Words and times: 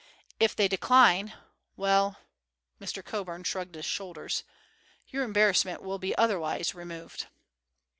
If 0.39 0.55
they 0.55 0.67
decline, 0.67 1.35
well"—Mr. 1.77 3.05
Coburn 3.05 3.43
shrugged 3.43 3.75
his 3.75 3.85
shoulders—"your 3.85 5.23
embarrassment 5.23 5.83
will 5.83 5.99
be 5.99 6.17
otherwise 6.17 6.73
removed." 6.73 7.27